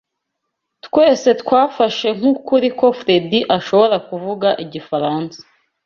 [0.85, 5.37] Twese twafashe nk'ukuri ko Fredy ashobora kuvuga igifaransa